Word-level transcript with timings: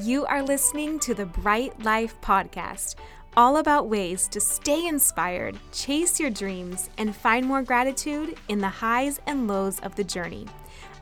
You 0.00 0.24
are 0.24 0.42
listening 0.42 0.98
to 1.00 1.12
the 1.12 1.26
Bright 1.26 1.84
Life 1.84 2.18
Podcast, 2.22 2.94
all 3.36 3.58
about 3.58 3.90
ways 3.90 4.26
to 4.28 4.40
stay 4.40 4.86
inspired, 4.86 5.58
chase 5.70 6.18
your 6.18 6.30
dreams, 6.30 6.88
and 6.96 7.14
find 7.14 7.44
more 7.44 7.60
gratitude 7.60 8.38
in 8.48 8.58
the 8.58 8.70
highs 8.70 9.20
and 9.26 9.46
lows 9.46 9.80
of 9.80 9.94
the 9.94 10.02
journey. 10.02 10.46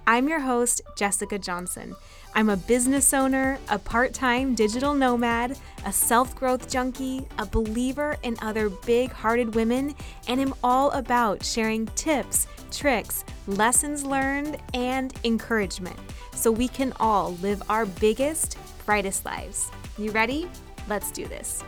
I'm 0.09 0.29
your 0.29 0.41
host, 0.41 0.83
Jessica 0.97 1.39
Johnson. 1.39 1.95
I'm 2.35 2.51
a 2.51 2.57
business 2.57 3.15
owner, 3.15 3.61
a 3.69 3.79
part 3.79 4.13
time 4.13 4.56
digital 4.56 4.93
nomad, 4.93 5.57
a 5.87 5.93
self 5.93 6.35
growth 6.35 6.69
junkie, 6.69 7.29
a 7.38 7.47
believer 7.47 8.17
in 8.25 8.35
other 8.43 8.71
big 8.71 9.13
hearted 9.13 9.54
women, 9.54 9.95
and 10.27 10.41
am 10.41 10.53
all 10.65 10.91
about 10.91 11.45
sharing 11.45 11.87
tips, 11.95 12.49
tricks, 12.72 13.25
lessons 13.47 14.04
learned, 14.04 14.57
and 14.75 15.15
encouragement 15.22 15.99
so 16.34 16.51
we 16.51 16.66
can 16.66 16.93
all 16.98 17.34
live 17.37 17.62
our 17.69 17.87
biggest, 17.87 18.59
brightest 18.87 19.24
lives. 19.24 19.70
You 19.98 20.10
ready? 20.10 20.48
Let's 20.88 21.10
do 21.10 21.27
this. 21.27 21.62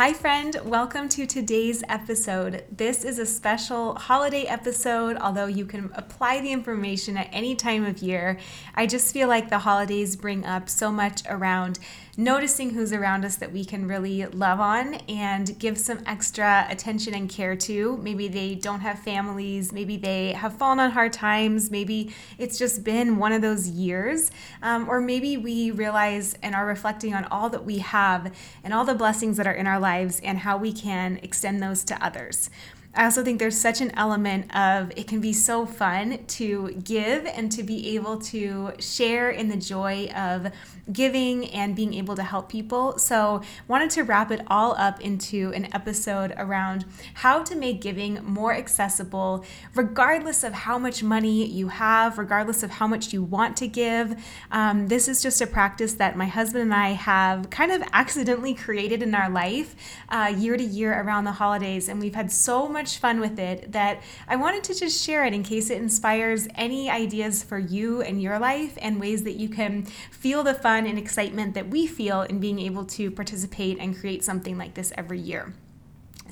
Hi, 0.00 0.14
friend. 0.14 0.56
Welcome 0.64 1.10
to 1.10 1.26
today's 1.26 1.84
episode. 1.90 2.64
This 2.74 3.04
is 3.04 3.18
a 3.18 3.26
special 3.26 3.94
holiday 3.96 4.44
episode, 4.44 5.18
although 5.18 5.44
you 5.44 5.66
can 5.66 5.90
apply 5.94 6.40
the 6.40 6.50
information 6.50 7.18
at 7.18 7.28
any 7.32 7.54
time 7.54 7.84
of 7.84 7.98
year. 7.98 8.38
I 8.74 8.86
just 8.86 9.12
feel 9.12 9.28
like 9.28 9.50
the 9.50 9.58
holidays 9.58 10.16
bring 10.16 10.46
up 10.46 10.70
so 10.70 10.90
much 10.90 11.20
around 11.28 11.80
noticing 12.20 12.68
who's 12.70 12.92
around 12.92 13.24
us 13.24 13.36
that 13.36 13.50
we 13.50 13.64
can 13.64 13.88
really 13.88 14.26
love 14.26 14.60
on 14.60 14.94
and 15.08 15.58
give 15.58 15.78
some 15.78 15.98
extra 16.04 16.66
attention 16.68 17.14
and 17.14 17.30
care 17.30 17.56
to. 17.56 17.96
Maybe 17.96 18.28
they 18.28 18.54
don't 18.54 18.80
have 18.80 18.98
families, 18.98 19.72
maybe 19.72 19.96
they 19.96 20.34
have 20.34 20.52
fallen 20.52 20.78
on 20.80 20.90
hard 20.90 21.14
times, 21.14 21.70
maybe 21.70 22.14
it's 22.36 22.58
just 22.58 22.84
been 22.84 23.16
one 23.16 23.32
of 23.32 23.40
those 23.40 23.68
years, 23.68 24.30
um, 24.60 24.86
or 24.86 25.00
maybe 25.00 25.38
we 25.38 25.70
realize 25.70 26.36
and 26.42 26.54
are 26.54 26.66
reflecting 26.66 27.14
on 27.14 27.24
all 27.24 27.48
that 27.48 27.64
we 27.64 27.78
have 27.78 28.34
and 28.62 28.74
all 28.74 28.84
the 28.84 28.94
blessings 28.94 29.38
that 29.38 29.46
are 29.46 29.54
in 29.54 29.66
our 29.66 29.80
lives 29.80 30.20
and 30.22 30.40
how 30.40 30.58
we 30.58 30.74
can 30.74 31.18
extend 31.22 31.62
those 31.62 31.82
to 31.84 32.04
others. 32.04 32.50
I 32.92 33.04
also 33.04 33.22
think 33.22 33.38
there's 33.38 33.56
such 33.56 33.80
an 33.80 33.92
element 33.96 34.54
of 34.54 34.90
it 34.96 35.06
can 35.06 35.20
be 35.20 35.32
so 35.32 35.64
fun 35.64 36.24
to 36.26 36.72
give 36.82 37.24
and 37.24 37.50
to 37.52 37.62
be 37.62 37.94
able 37.94 38.18
to 38.18 38.72
share 38.80 39.30
in 39.30 39.48
the 39.48 39.56
joy 39.56 40.08
of 40.08 40.48
giving 40.92 41.48
and 41.50 41.76
being 41.76 41.94
able 41.94 42.16
to 42.16 42.24
help 42.24 42.48
people. 42.48 42.98
So, 42.98 43.42
wanted 43.68 43.90
to 43.90 44.02
wrap 44.02 44.32
it 44.32 44.42
all 44.48 44.74
up 44.76 45.00
into 45.00 45.52
an 45.54 45.72
episode 45.72 46.34
around 46.36 46.84
how 47.14 47.44
to 47.44 47.54
make 47.54 47.80
giving 47.80 48.24
more 48.24 48.52
accessible, 48.52 49.44
regardless 49.76 50.42
of 50.42 50.52
how 50.52 50.76
much 50.76 51.00
money 51.02 51.46
you 51.46 51.68
have, 51.68 52.18
regardless 52.18 52.64
of 52.64 52.72
how 52.72 52.88
much 52.88 53.12
you 53.12 53.22
want 53.22 53.56
to 53.58 53.68
give. 53.68 54.20
Um, 54.50 54.88
this 54.88 55.06
is 55.06 55.22
just 55.22 55.40
a 55.40 55.46
practice 55.46 55.92
that 55.94 56.16
my 56.16 56.26
husband 56.26 56.64
and 56.64 56.74
I 56.74 56.90
have 56.90 57.50
kind 57.50 57.70
of 57.70 57.82
accidentally 57.92 58.54
created 58.54 59.00
in 59.00 59.14
our 59.14 59.30
life 59.30 59.76
uh, 60.08 60.34
year 60.36 60.56
to 60.56 60.64
year 60.64 61.00
around 61.00 61.22
the 61.22 61.32
holidays, 61.32 61.88
and 61.88 62.00
we've 62.00 62.16
had 62.16 62.32
so 62.32 62.68
much 62.68 62.79
fun 62.88 63.20
with 63.20 63.38
it 63.38 63.72
that 63.72 64.02
I 64.28 64.36
wanted 64.36 64.64
to 64.64 64.74
just 64.74 65.04
share 65.04 65.24
it 65.24 65.32
in 65.32 65.42
case 65.42 65.70
it 65.70 65.78
inspires 65.78 66.48
any 66.54 66.90
ideas 66.90 67.42
for 67.42 67.58
you 67.58 68.02
and 68.02 68.20
your 68.20 68.38
life 68.38 68.76
and 68.80 69.00
ways 69.00 69.22
that 69.24 69.36
you 69.36 69.48
can 69.48 69.84
feel 70.10 70.42
the 70.42 70.54
fun 70.54 70.86
and 70.86 70.98
excitement 70.98 71.54
that 71.54 71.68
we 71.68 71.86
feel 71.86 72.22
in 72.22 72.40
being 72.40 72.58
able 72.58 72.84
to 72.86 73.10
participate 73.10 73.78
and 73.78 73.98
create 73.98 74.24
something 74.24 74.56
like 74.58 74.74
this 74.74 74.92
every 74.96 75.18
year. 75.18 75.52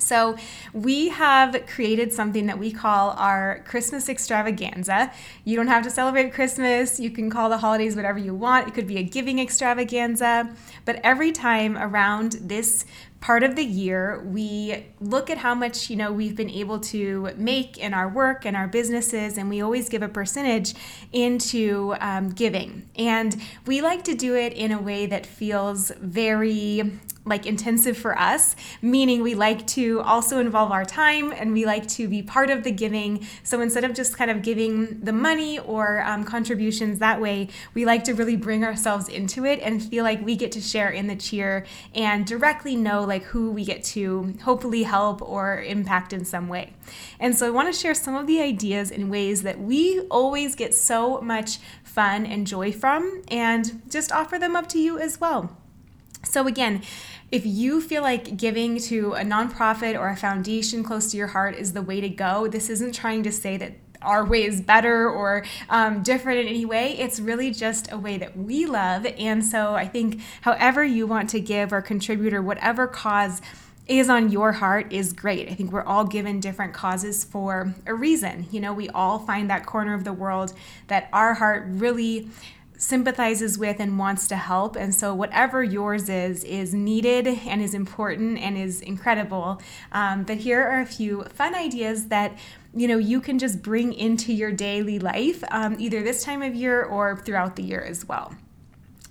So, 0.01 0.37
we 0.73 1.09
have 1.09 1.65
created 1.67 2.13
something 2.13 2.45
that 2.47 2.57
we 2.57 2.71
call 2.71 3.11
our 3.11 3.63
Christmas 3.65 4.09
extravaganza. 4.09 5.11
You 5.43 5.55
don't 5.55 5.67
have 5.67 5.83
to 5.83 5.89
celebrate 5.89 6.33
Christmas. 6.33 6.99
You 6.99 7.11
can 7.11 7.29
call 7.29 7.49
the 7.49 7.57
holidays 7.57 7.95
whatever 7.95 8.17
you 8.17 8.33
want. 8.33 8.67
It 8.67 8.73
could 8.73 8.87
be 8.87 8.97
a 8.97 9.03
giving 9.03 9.39
extravaganza. 9.39 10.55
But 10.85 10.99
every 11.03 11.31
time 11.31 11.77
around 11.77 12.33
this 12.41 12.85
part 13.21 13.43
of 13.43 13.55
the 13.55 13.63
year 13.63 14.21
we 14.25 14.85
look 15.01 15.29
at 15.29 15.37
how 15.37 15.53
much 15.53 15.89
you 15.89 15.95
know 15.95 16.11
we've 16.11 16.35
been 16.35 16.49
able 16.49 16.79
to 16.79 17.29
make 17.35 17.77
in 17.77 17.93
our 17.93 18.07
work 18.07 18.45
and 18.45 18.55
our 18.55 18.67
businesses 18.67 19.37
and 19.37 19.49
we 19.49 19.61
always 19.61 19.89
give 19.89 20.01
a 20.01 20.07
percentage 20.07 20.73
into 21.11 21.95
um, 21.99 22.29
giving 22.29 22.87
and 22.95 23.41
we 23.65 23.81
like 23.81 24.03
to 24.03 24.15
do 24.15 24.35
it 24.35 24.53
in 24.53 24.71
a 24.71 24.81
way 24.81 25.05
that 25.05 25.25
feels 25.25 25.91
very 25.99 26.99
like 27.29 27.45
intensive 27.45 27.97
for 27.97 28.17
us, 28.17 28.55
meaning 28.81 29.21
we 29.21 29.35
like 29.35 29.65
to 29.67 30.01
also 30.01 30.39
involve 30.39 30.71
our 30.71 30.83
time 30.83 31.31
and 31.31 31.53
we 31.53 31.65
like 31.65 31.87
to 31.87 32.07
be 32.07 32.21
part 32.21 32.49
of 32.49 32.63
the 32.63 32.71
giving. 32.71 33.25
So 33.43 33.61
instead 33.61 33.83
of 33.83 33.93
just 33.93 34.17
kind 34.17 34.31
of 34.31 34.41
giving 34.41 34.99
the 35.01 35.13
money 35.13 35.59
or 35.59 36.01
um, 36.01 36.23
contributions 36.23 36.99
that 36.99 37.21
way, 37.21 37.49
we 37.73 37.85
like 37.85 38.03
to 38.05 38.13
really 38.13 38.35
bring 38.35 38.63
ourselves 38.63 39.07
into 39.07 39.45
it 39.45 39.59
and 39.61 39.81
feel 39.81 40.03
like 40.03 40.25
we 40.25 40.35
get 40.35 40.51
to 40.53 40.61
share 40.61 40.89
in 40.89 41.07
the 41.07 41.15
cheer 41.15 41.65
and 41.93 42.25
directly 42.25 42.75
know 42.75 43.03
like 43.09 43.23
who 43.23 43.51
we 43.51 43.65
get 43.65 43.83
to 43.83 44.35
hopefully 44.43 44.83
help 44.83 45.21
or 45.21 45.61
impact 45.61 46.13
in 46.13 46.23
some 46.23 46.47
way. 46.47 46.73
And 47.19 47.35
so 47.35 47.45
I 47.45 47.49
want 47.49 47.73
to 47.73 47.77
share 47.77 47.93
some 47.93 48.15
of 48.15 48.27
the 48.27 48.39
ideas 48.39 48.91
and 48.91 49.11
ways 49.11 49.41
that 49.41 49.59
we 49.59 49.99
always 50.09 50.55
get 50.55 50.73
so 50.73 51.19
much 51.19 51.57
fun 51.83 52.25
and 52.25 52.47
joy 52.47 52.71
from 52.71 53.23
and 53.27 53.81
just 53.89 54.13
offer 54.13 54.39
them 54.39 54.55
up 54.55 54.69
to 54.69 54.79
you 54.79 54.97
as 54.97 55.19
well. 55.19 55.57
So, 56.23 56.47
again, 56.47 56.81
if 57.31 57.45
you 57.45 57.81
feel 57.81 58.01
like 58.01 58.35
giving 58.35 58.77
to 58.81 59.13
a 59.13 59.21
nonprofit 59.21 59.97
or 59.97 60.09
a 60.09 60.17
foundation 60.17 60.83
close 60.83 61.11
to 61.11 61.17
your 61.17 61.27
heart 61.27 61.55
is 61.55 61.73
the 61.73 61.81
way 61.81 62.01
to 62.01 62.09
go, 62.09 62.47
this 62.47 62.69
isn't 62.69 62.93
trying 62.93 63.23
to 63.23 63.31
say 63.31 63.55
that 63.57 63.73
our 64.01 64.25
way 64.25 64.43
is 64.45 64.61
better 64.61 65.09
or 65.09 65.45
um, 65.69 66.03
different 66.03 66.39
in 66.39 66.47
any 66.47 66.65
way. 66.65 66.97
It's 66.97 67.19
really 67.19 67.51
just 67.51 67.91
a 67.91 67.97
way 67.97 68.17
that 68.17 68.37
we 68.37 68.65
love. 68.65 69.05
And 69.17 69.43
so 69.43 69.75
I 69.75 69.87
think 69.87 70.21
however 70.41 70.83
you 70.83 71.05
want 71.07 71.29
to 71.31 71.39
give 71.39 71.73
or 71.73 71.81
contribute 71.81 72.33
or 72.33 72.41
whatever 72.41 72.87
cause 72.87 73.41
is 73.87 74.07
on 74.07 74.29
your 74.29 74.51
heart 74.51 74.93
is 74.93 75.13
great. 75.13 75.49
I 75.49 75.55
think 75.55 75.71
we're 75.71 75.83
all 75.83 76.05
given 76.05 76.39
different 76.39 76.73
causes 76.73 77.23
for 77.23 77.73
a 77.87 77.93
reason. 77.93 78.45
You 78.51 78.59
know, 78.59 78.71
we 78.71 78.87
all 78.89 79.17
find 79.17 79.49
that 79.49 79.65
corner 79.65 79.95
of 79.95 80.03
the 80.03 80.13
world 80.13 80.53
that 80.87 81.09
our 81.11 81.33
heart 81.33 81.65
really 81.67 82.29
sympathizes 82.79 83.57
with 83.59 83.79
and 83.79 83.99
wants 83.99 84.27
to 84.29 84.35
help. 84.35 84.75
And 84.75 84.95
so, 84.95 85.13
whatever 85.13 85.61
yours 85.63 86.09
is, 86.09 86.43
is 86.43 86.73
needed 86.73 87.27
and 87.27 87.61
is 87.61 87.75
important 87.75 88.39
and 88.39 88.57
is 88.57 88.81
incredible. 88.81 89.61
Um, 89.91 90.23
but 90.23 90.37
here 90.37 90.63
are 90.63 90.81
a 90.81 90.85
few 90.85 91.23
fun 91.25 91.53
ideas 91.53 92.07
that 92.07 92.35
you 92.73 92.87
know 92.87 92.97
you 92.97 93.21
can 93.21 93.37
just 93.37 93.61
bring 93.61 93.93
into 93.93 94.33
your 94.33 94.51
daily 94.51 94.97
life, 94.97 95.43
um, 95.51 95.75
either 95.77 96.01
this 96.01 96.23
time 96.23 96.41
of 96.41 96.55
year 96.55 96.83
or 96.83 97.17
throughout 97.17 97.55
the 97.55 97.63
year 97.63 97.83
as 97.83 98.07
well. 98.07 98.33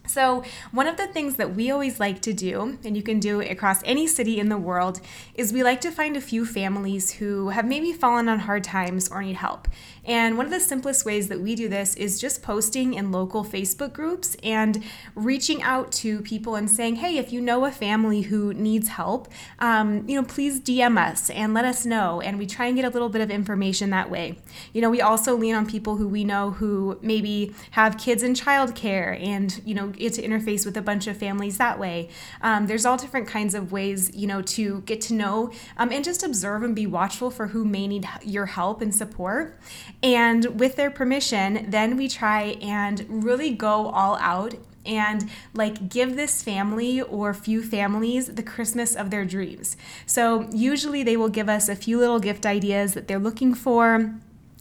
So, 0.09 0.43
one 0.73 0.87
of 0.87 0.97
the 0.97 1.07
things 1.07 1.37
that 1.37 1.55
we 1.55 1.71
always 1.71 2.01
like 2.01 2.21
to 2.23 2.33
do, 2.33 2.79
and 2.85 2.97
you 2.97 3.03
can 3.03 3.21
do 3.21 3.41
across 3.41 3.83
any 3.85 4.07
city 4.07 4.39
in 4.39 4.49
the 4.49 4.57
world, 4.57 5.01
is 5.35 5.53
we 5.53 5.63
like 5.63 5.81
to 5.83 5.91
find 5.91 6.17
a 6.17 6.21
few 6.21 6.47
families 6.47 7.13
who 7.13 7.51
have 7.51 7.67
maybe 7.67 7.93
fallen 7.93 8.29
on 8.29 8.41
hard 8.41 8.65
times 8.65 9.09
or 9.09 9.23
need 9.23 9.37
help. 9.37 9.69
And 10.09 10.39
one 10.39 10.47
of 10.47 10.53
the 10.53 10.59
simplest 10.59 11.05
ways 11.05 11.29
that 11.29 11.39
we 11.39 11.55
do 11.55 11.69
this 11.69 11.95
is 11.95 12.19
just 12.19 12.43
posting 12.43 12.95
in 12.95 13.13
local 13.13 13.45
Facebook 13.45 13.93
groups 13.93 14.39
and 14.43 14.83
reaching 15.15 15.63
out 15.63 15.93
to 15.93 16.23
people 16.23 16.55
and 16.57 16.71
saying, 16.71 16.97
hey, 16.97 17.19
if 17.19 17.31
you 17.31 17.43
know 17.43 17.67
a 17.67 17.71
family 17.71 18.23
who 18.23 18.55
needs 18.55 18.89
help, 18.89 19.29
um, 19.59 20.09
you 20.09 20.19
know, 20.19 20.27
please 20.27 20.61
DM 20.61 20.99
us 20.99 21.29
and 21.29 21.53
let 21.53 21.67
us 21.67 21.85
know. 21.85 22.23
And 22.23 22.39
we 22.39 22.47
try 22.47 22.67
and 22.67 22.77
get 22.77 22.87
a 22.87 22.89
little 22.89 23.11
bit 23.11 23.21
of 23.21 23.31
information 23.31 23.91
that 23.91 24.11
way. 24.11 24.39
You 24.73 24.81
know, 24.81 24.89
we 24.89 25.03
also 25.03 25.37
lean 25.37 25.55
on 25.55 25.67
people 25.67 25.97
who 25.97 26.09
we 26.09 26.25
know 26.25 26.53
who 26.53 26.99
maybe 27.03 27.55
have 27.73 27.99
kids 27.99 28.23
in 28.23 28.33
childcare 28.33 29.23
and, 29.23 29.61
you 29.67 29.75
know, 29.75 29.93
get 29.99 30.15
to 30.15 30.23
interface 30.23 30.65
with 30.65 30.77
a 30.77 30.83
bunch 30.83 31.07
of 31.07 31.17
families 31.17 31.59
that 31.59 31.79
way. 31.79 32.09
Um, 32.41 32.67
there's 32.67 32.87
all 32.87 32.97
different 32.97 33.29
kinds 33.29 33.55
of 33.55 33.73
ways, 33.73 34.15
you 34.15 34.27
know, 34.27 34.43
to 34.43 34.81
get 34.83 35.01
to 35.03 35.15
know 35.15 35.53
um, 35.77 35.93
and 35.93 36.05
just 36.05 36.23
observe 36.23 36.63
and 36.63 36.75
be 36.75 36.87
watchful 36.87 37.31
for 37.31 37.49
who 37.49 37.65
may 37.65 37.87
need 37.87 38.09
your 38.23 38.47
help 38.47 38.81
and 38.81 38.95
support. 38.95 39.59
And 40.03 40.59
with 40.59 40.77
their 40.77 40.91
permission, 40.91 41.71
then 41.71 41.97
we 41.97 42.09
try 42.09 42.57
and 42.61 43.05
really 43.09 43.51
go 43.51 43.89
all 43.89 44.17
out 44.17 44.55
and 44.87 45.29
like 45.53 45.89
give 45.89 46.17
this 46.17 46.43
family 46.43 47.01
or 47.03 47.35
few 47.35 47.63
families 47.63 48.27
the 48.27 48.43
Christmas 48.43 48.97
of 48.97 49.11
their 49.11 49.25
dreams. 49.25 49.77
So 50.07 50.49
usually 50.51 51.03
they 51.03 51.17
will 51.17 51.29
give 51.29 51.49
us 51.49 51.69
a 51.69 51.77
few 51.77 51.99
little 51.99 52.19
gift 52.19 52.47
ideas 52.47 52.95
that 52.95 53.07
they're 53.07 53.19
looking 53.19 53.55
for 53.55 54.15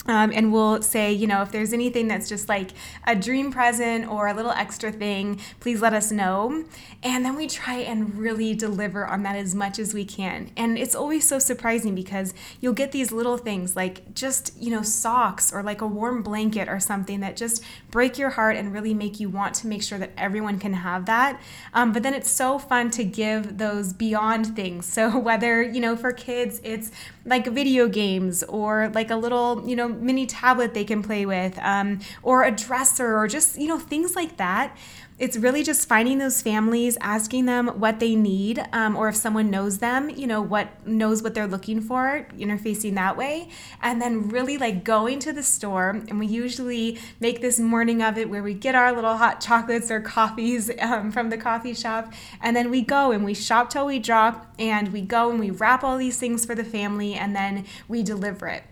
um, 0.07 0.31
and 0.33 0.53
we'll 0.53 0.81
say, 0.81 1.11
you 1.11 1.27
know, 1.27 1.41
if 1.41 1.51
there's 1.51 1.73
anything 1.73 2.07
that's 2.07 2.29
just 2.29 2.47
like 2.47 2.71
a 3.05 3.15
dream 3.15 3.51
present 3.51 4.07
or 4.07 4.27
a 4.27 4.33
little 4.33 4.51
extra 4.51 4.91
thing, 4.91 5.39
please 5.59 5.81
let 5.81 5.93
us 5.93 6.11
know. 6.11 6.65
And 7.03 7.23
then 7.23 7.35
we 7.35 7.47
try 7.47 7.75
and 7.75 8.17
really 8.17 8.55
deliver 8.55 9.05
on 9.05 9.23
that 9.23 9.35
as 9.35 9.53
much 9.53 9.79
as 9.79 9.93
we 9.93 10.05
can. 10.05 10.51
And 10.57 10.77
it's 10.77 10.95
always 10.95 11.27
so 11.27 11.39
surprising 11.39 11.93
because 11.93 12.33
you'll 12.59 12.73
get 12.73 12.91
these 12.91 13.11
little 13.11 13.37
things 13.37 13.75
like 13.75 14.13
just, 14.13 14.57
you 14.59 14.71
know, 14.71 14.81
socks 14.81 15.53
or 15.53 15.61
like 15.61 15.81
a 15.81 15.87
warm 15.87 16.23
blanket 16.23 16.67
or 16.67 16.79
something 16.79 17.19
that 17.19 17.37
just 17.37 17.63
break 17.91 18.17
your 18.17 18.31
heart 18.31 18.55
and 18.55 18.73
really 18.73 18.93
make 18.93 19.19
you 19.19 19.29
want 19.29 19.53
to 19.55 19.67
make 19.67 19.83
sure 19.83 19.99
that 19.99 20.11
everyone 20.17 20.57
can 20.59 20.73
have 20.73 21.05
that. 21.05 21.39
Um, 21.73 21.93
but 21.93 22.03
then 22.03 22.13
it's 22.13 22.31
so 22.31 22.57
fun 22.57 22.89
to 22.91 23.03
give 23.03 23.57
those 23.57 23.93
beyond 23.93 24.55
things. 24.55 24.85
So 24.97 25.19
whether, 25.19 25.61
you 25.61 25.79
know, 25.79 25.95
for 25.95 26.11
kids, 26.11 26.59
it's 26.63 26.89
like 27.23 27.45
video 27.45 27.87
games 27.87 28.41
or 28.41 28.89
like 28.95 29.11
a 29.11 29.15
little, 29.15 29.63
you 29.67 29.75
know, 29.75 29.87
mini 29.99 30.25
tablet 30.25 30.73
they 30.73 30.83
can 30.83 31.01
play 31.03 31.25
with, 31.25 31.57
um, 31.59 31.99
or 32.23 32.43
a 32.43 32.51
dresser, 32.51 33.17
or 33.17 33.27
just, 33.27 33.59
you 33.59 33.67
know, 33.67 33.79
things 33.79 34.15
like 34.15 34.37
that. 34.37 34.75
It's 35.19 35.35
really 35.35 35.63
just 35.63 35.89
finding 35.89 36.19
those 36.19 36.43
families, 36.43 36.95
asking 37.01 37.47
them 37.47 37.67
what 37.79 37.99
they 37.99 38.13
need, 38.13 38.63
um, 38.71 38.95
or 38.95 39.09
if 39.09 39.15
someone 39.15 39.49
knows 39.49 39.79
them, 39.79 40.11
you 40.11 40.27
know, 40.27 40.43
what 40.43 40.85
knows 40.87 41.23
what 41.23 41.33
they're 41.33 41.47
looking 41.47 41.81
for, 41.81 42.27
interfacing 42.37 42.93
that 42.95 43.17
way, 43.17 43.49
and 43.81 43.99
then 43.99 44.29
really 44.29 44.59
like 44.59 44.83
going 44.83 45.17
to 45.19 45.33
the 45.33 45.41
store. 45.41 46.03
And 46.07 46.19
we 46.19 46.27
usually 46.27 46.99
make 47.19 47.41
this 47.41 47.59
morning 47.59 48.03
of 48.03 48.19
it 48.19 48.29
where 48.29 48.43
we 48.43 48.53
get 48.53 48.75
our 48.75 48.93
little 48.93 49.17
hot 49.17 49.41
chocolates 49.41 49.89
or 49.89 50.01
coffees 50.01 50.69
um, 50.79 51.11
from 51.11 51.31
the 51.31 51.37
coffee 51.37 51.73
shop, 51.73 52.13
and 52.39 52.55
then 52.55 52.69
we 52.69 52.83
go 52.83 53.11
and 53.11 53.25
we 53.25 53.33
shop 53.33 53.71
till 53.71 53.87
we 53.87 53.97
drop, 53.97 54.53
and 54.59 54.93
we 54.93 55.01
go 55.01 55.31
and 55.31 55.39
we 55.39 55.49
wrap 55.49 55.83
all 55.83 55.97
these 55.97 56.19
things 56.19 56.45
for 56.45 56.53
the 56.53 56.63
family, 56.63 57.15
and 57.15 57.35
then 57.35 57.65
we 57.87 58.03
deliver 58.03 58.47
it 58.47 58.63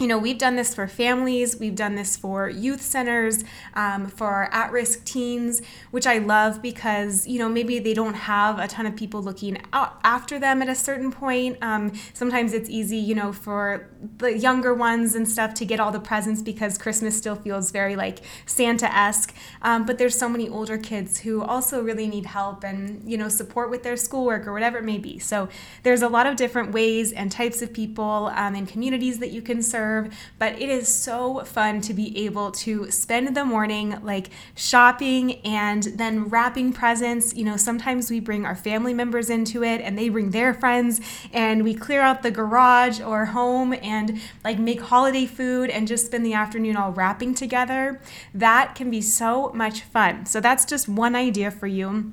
you 0.00 0.06
know, 0.06 0.16
we've 0.16 0.38
done 0.38 0.56
this 0.56 0.74
for 0.74 0.88
families, 0.88 1.60
we've 1.60 1.74
done 1.74 1.94
this 1.94 2.16
for 2.16 2.48
youth 2.48 2.80
centers, 2.80 3.44
um, 3.74 4.06
for 4.06 4.48
at 4.50 4.72
risk 4.72 5.04
teens, 5.04 5.60
which 5.90 6.06
I 6.06 6.16
love 6.16 6.62
because, 6.62 7.26
you 7.26 7.38
know, 7.38 7.50
maybe 7.50 7.78
they 7.78 7.92
don't 7.92 8.14
have 8.14 8.58
a 8.58 8.66
ton 8.66 8.86
of 8.86 8.96
people 8.96 9.22
looking 9.22 9.58
out 9.74 10.00
after 10.02 10.38
them 10.38 10.62
at 10.62 10.70
a 10.70 10.74
certain 10.74 11.12
point. 11.12 11.58
Um, 11.60 11.92
sometimes 12.14 12.54
it's 12.54 12.70
easy, 12.70 12.96
you 12.96 13.14
know, 13.14 13.30
for 13.30 13.90
the 14.16 14.38
younger 14.38 14.72
ones 14.72 15.14
and 15.14 15.28
stuff 15.28 15.52
to 15.54 15.66
get 15.66 15.80
all 15.80 15.92
the 15.92 16.00
presents 16.00 16.40
because 16.40 16.78
Christmas 16.78 17.14
still 17.14 17.36
feels 17.36 17.70
very 17.70 17.94
like 17.94 18.20
Santa 18.46 18.86
esque. 18.86 19.34
Um, 19.60 19.84
but 19.84 19.98
there's 19.98 20.16
so 20.16 20.30
many 20.30 20.48
older 20.48 20.78
kids 20.78 21.18
who 21.18 21.42
also 21.42 21.82
really 21.82 22.06
need 22.06 22.24
help 22.24 22.64
and, 22.64 23.02
you 23.04 23.18
know, 23.18 23.28
support 23.28 23.68
with 23.68 23.82
their 23.82 23.98
schoolwork 23.98 24.46
or 24.46 24.54
whatever 24.54 24.78
it 24.78 24.84
may 24.84 24.96
be. 24.96 25.18
So 25.18 25.50
there's 25.82 26.00
a 26.00 26.08
lot 26.08 26.26
of 26.26 26.36
different 26.36 26.72
ways 26.72 27.12
and 27.12 27.30
types 27.30 27.60
of 27.60 27.74
people 27.74 28.32
um, 28.34 28.54
and 28.54 28.66
communities 28.66 29.18
that 29.18 29.30
you 29.30 29.42
can 29.42 29.60
serve 29.62 29.89
but 30.38 30.60
it 30.60 30.68
is 30.68 30.88
so 30.88 31.44
fun 31.44 31.80
to 31.82 31.94
be 31.94 32.16
able 32.24 32.50
to 32.50 32.90
spend 32.90 33.36
the 33.36 33.44
morning 33.44 33.98
like 34.02 34.30
shopping 34.54 35.40
and 35.40 35.82
then 35.94 36.24
wrapping 36.24 36.72
presents. 36.72 37.34
You 37.34 37.44
know, 37.44 37.56
sometimes 37.56 38.10
we 38.10 38.20
bring 38.20 38.44
our 38.44 38.56
family 38.56 38.94
members 38.94 39.30
into 39.30 39.62
it 39.62 39.80
and 39.80 39.98
they 39.98 40.08
bring 40.08 40.30
their 40.30 40.54
friends 40.54 41.00
and 41.32 41.64
we 41.64 41.74
clear 41.74 42.00
out 42.00 42.22
the 42.22 42.30
garage 42.30 43.00
or 43.00 43.26
home 43.26 43.74
and 43.82 44.20
like 44.44 44.58
make 44.58 44.80
holiday 44.80 45.26
food 45.26 45.70
and 45.70 45.88
just 45.88 46.06
spend 46.06 46.24
the 46.24 46.34
afternoon 46.34 46.76
all 46.76 46.92
wrapping 46.92 47.34
together. 47.34 48.00
That 48.34 48.74
can 48.74 48.90
be 48.90 49.00
so 49.00 49.50
much 49.54 49.82
fun. 49.82 50.26
So 50.26 50.40
that's 50.40 50.64
just 50.64 50.88
one 50.88 51.14
idea 51.14 51.50
for 51.50 51.66
you 51.66 52.12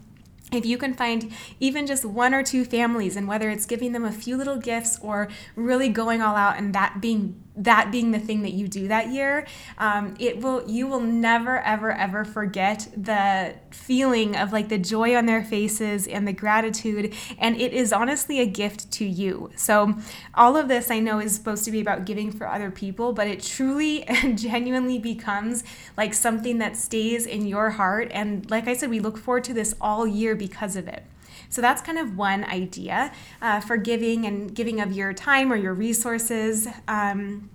if 0.52 0.66
you 0.66 0.78
can 0.78 0.94
find 0.94 1.32
even 1.60 1.86
just 1.86 2.06
one 2.06 2.34
or 2.34 2.44
two 2.44 2.64
families 2.64 3.16
and 3.16 3.28
whether 3.28 3.50
it's 3.50 3.66
giving 3.66 3.92
them 3.92 4.06
a 4.06 4.12
few 4.12 4.38
little 4.38 4.58
gifts 4.58 4.98
or 5.02 5.28
really 5.56 5.90
going 5.90 6.22
all 6.22 6.36
out 6.36 6.58
and 6.58 6.74
that 6.74 7.02
being 7.02 7.42
that 7.58 7.92
being 7.92 8.12
the 8.12 8.20
thing 8.20 8.44
that 8.44 8.54
you 8.54 8.68
do 8.68 8.88
that 8.88 9.10
year 9.10 9.46
um, 9.78 10.16
it 10.20 10.42
will 10.42 10.64
you 10.70 10.88
will 10.88 11.00
never 11.00 11.60
ever 11.60 11.92
ever 11.92 12.24
forget 12.24 12.88
the 12.96 13.56
feeling 13.72 14.36
of 14.36 14.52
like 14.52 14.70
the 14.70 14.78
joy 14.78 15.16
on 15.16 15.26
their 15.26 15.44
faces 15.44 16.08
and 16.08 16.28
the 16.28 16.34
gratitude. 16.34 17.14
And 17.38 17.60
it 17.60 17.74
is 17.74 17.94
honestly 17.94 18.40
a 18.40 18.46
gift 18.46 18.92
to 18.94 19.06
you. 19.06 19.52
So 19.56 19.96
all 20.34 20.58
of 20.58 20.68
this 20.68 20.92
i 20.92 21.00
know 21.00 21.20
is 21.20 21.36
supposed 21.36 21.66
to 21.66 21.72
be 21.72 21.82
about 21.82 22.06
giving 22.06 22.32
for 22.32 22.48
other 22.48 22.72
people 22.72 23.14
but 23.14 23.28
it 23.28 23.42
truly 23.42 24.04
and 24.08 24.38
genuinely 24.38 25.00
becomes 25.00 25.64
like 25.96 26.14
something 26.14 26.58
that 26.60 26.76
stays 26.76 27.26
in 27.26 27.46
your 27.46 27.72
heart. 27.72 28.10
And 28.12 28.50
like 28.50 28.68
i 28.68 28.74
said 28.74 28.90
we 28.90 29.00
look 29.00 29.18
forward 29.18 29.44
to 29.46 29.54
this 29.54 29.76
all 29.80 30.08
year 30.08 30.36
because 30.36 30.76
of 30.76 30.88
it 30.88 31.04
so 31.50 31.62
that's 31.62 31.82
kind 31.82 31.98
of 31.98 32.18
one 32.18 32.44
idea 32.44 33.12
uh, 33.42 33.60
for 33.60 33.78
giving 33.78 34.26
and 34.26 34.54
giving 34.54 34.80
of 34.80 34.92
your 34.92 35.14
time 35.14 35.52
or 35.52 35.56
your 35.56 35.74
resources. 35.74 36.68
Um, 36.88 37.50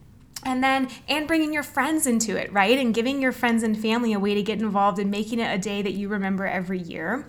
and 0.45 0.63
then 0.63 0.89
and 1.09 1.29
bringing 1.29 1.53
your 1.53 1.63
friends 1.63 2.07
into 2.07 2.37
it 2.37 2.53
right 2.53 2.79
and 2.79 2.95
giving 2.95 3.23
your 3.23 3.33
friends 3.33 3.63
and 3.63 3.79
family 3.79 4.13
a 4.13 4.19
way 4.19 4.35
to 4.35 4.43
get 4.43 4.61
involved 4.61 4.99
and 4.99 5.11
making 5.11 5.39
it 5.39 5.53
a 5.53 5.59
day 5.59 5.83
that 5.83 5.93
you 5.93 6.09
remember 6.09 6.45
every 6.45 6.81
year 6.81 7.29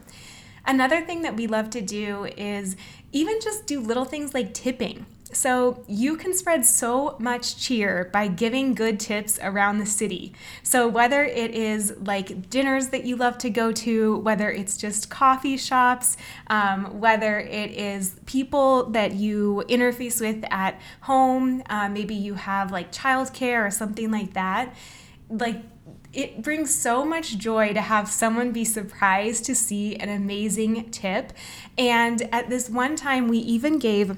another 0.66 1.02
thing 1.02 1.22
that 1.22 1.36
we 1.36 1.46
love 1.46 1.70
to 1.70 1.80
do 1.80 2.26
is 2.38 2.76
even 3.12 3.40
just 3.40 3.68
do 3.68 3.80
little 3.80 4.06
things 4.06 4.34
like 4.34 4.52
tipping 4.54 5.06
so, 5.34 5.84
you 5.88 6.16
can 6.16 6.34
spread 6.34 6.66
so 6.66 7.16
much 7.20 7.58
cheer 7.58 8.10
by 8.14 8.28
giving 8.28 8.74
good 8.74 9.00
tips 9.00 9.40
around 9.42 9.80
the 9.80 9.86
city. 9.86 10.34
So, 10.64 10.88
whether 10.88 11.24
it 11.24 11.52
is 11.52 11.94
like 12.00 12.50
dinners 12.50 12.90
that 12.90 13.06
you 13.06 13.16
love 13.16 13.38
to 13.40 13.50
go 13.50 13.72
to, 13.72 14.18
whether 14.20 14.50
it's 14.50 14.78
just 14.78 15.10
coffee 15.10 15.58
shops, 15.58 16.18
um, 16.48 17.00
whether 17.00 17.40
it 17.40 17.72
is 17.72 18.16
people 18.26 18.90
that 18.92 19.14
you 19.14 19.64
interface 19.68 20.22
with 20.22 20.44
at 20.52 20.80
home, 21.02 21.64
uh, 21.70 21.90
maybe 21.90 22.16
you 22.16 22.36
have 22.36 22.72
like 22.72 22.92
childcare 22.92 23.66
or 23.66 23.72
something 23.72 24.12
like 24.12 24.34
that, 24.34 24.76
like 25.30 25.62
it 26.14 26.44
brings 26.44 26.74
so 26.74 27.04
much 27.04 27.38
joy 27.38 27.74
to 27.74 27.82
have 27.82 28.08
someone 28.08 28.52
be 28.52 28.64
surprised 28.64 29.46
to 29.46 29.56
see 29.56 29.96
an 29.96 30.10
amazing 30.10 30.90
tip. 30.92 31.34
And 31.78 32.22
at 32.32 32.50
this 32.50 32.70
one 32.70 32.96
time, 32.96 33.28
we 33.28 33.40
even 33.40 33.80
gave 33.80 34.18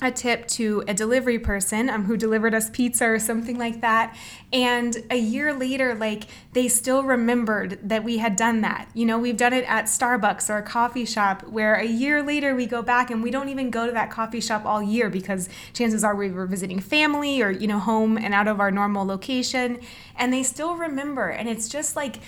a 0.00 0.12
tip 0.12 0.46
to 0.46 0.84
a 0.86 0.94
delivery 0.94 1.38
person 1.38 1.90
um, 1.90 2.04
who 2.04 2.16
delivered 2.16 2.54
us 2.54 2.70
pizza 2.70 3.04
or 3.04 3.18
something 3.18 3.58
like 3.58 3.80
that. 3.80 4.16
And 4.52 4.96
a 5.10 5.16
year 5.16 5.52
later, 5.52 5.94
like 5.94 6.24
they 6.52 6.68
still 6.68 7.02
remembered 7.02 7.78
that 7.82 8.04
we 8.04 8.18
had 8.18 8.36
done 8.36 8.60
that. 8.60 8.88
You 8.94 9.06
know, 9.06 9.18
we've 9.18 9.36
done 9.36 9.52
it 9.52 9.64
at 9.64 9.86
Starbucks 9.86 10.48
or 10.48 10.58
a 10.58 10.62
coffee 10.62 11.04
shop 11.04 11.42
where 11.48 11.74
a 11.74 11.84
year 11.84 12.22
later 12.22 12.54
we 12.54 12.66
go 12.66 12.80
back 12.80 13.10
and 13.10 13.22
we 13.22 13.30
don't 13.30 13.48
even 13.48 13.70
go 13.70 13.86
to 13.86 13.92
that 13.92 14.10
coffee 14.10 14.40
shop 14.40 14.64
all 14.64 14.82
year 14.82 15.10
because 15.10 15.48
chances 15.72 16.04
are 16.04 16.14
we 16.14 16.30
were 16.30 16.46
visiting 16.46 16.78
family 16.78 17.42
or, 17.42 17.50
you 17.50 17.66
know, 17.66 17.80
home 17.80 18.16
and 18.16 18.34
out 18.34 18.46
of 18.46 18.60
our 18.60 18.70
normal 18.70 19.04
location. 19.04 19.80
And 20.16 20.32
they 20.32 20.44
still 20.44 20.76
remember. 20.76 21.28
And 21.28 21.48
it's 21.48 21.68
just 21.68 21.96
like, 21.96 22.20